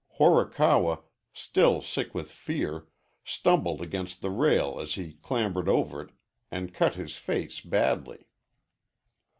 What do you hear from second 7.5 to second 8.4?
badly.